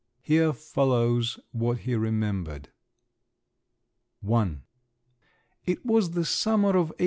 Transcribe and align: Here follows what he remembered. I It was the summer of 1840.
Here 0.23 0.51
follows 0.51 1.39
what 1.51 1.81
he 1.81 1.93
remembered. 1.93 2.69
I 4.27 4.57
It 5.67 5.85
was 5.85 6.11
the 6.11 6.25
summer 6.25 6.69
of 6.69 6.89
1840. 6.95 6.95